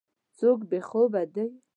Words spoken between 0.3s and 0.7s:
څوک